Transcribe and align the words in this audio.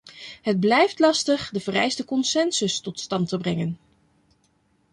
Het 0.41 0.59
blijft 0.59 0.99
lastig 0.99 1.49
de 1.49 1.59
vereiste 1.59 2.05
consensus 2.05 2.79
tot 2.79 2.99
stand 2.99 3.27
te 3.29 3.37
brengen. 3.37 3.77